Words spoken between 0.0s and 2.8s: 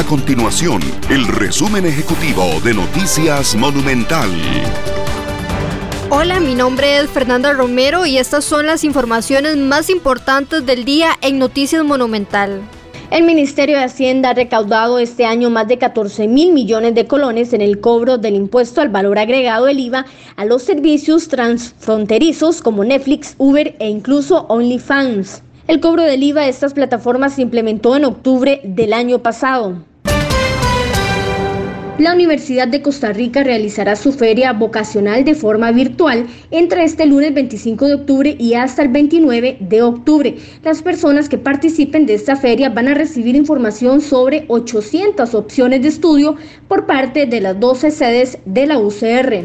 A continuación, el resumen ejecutivo de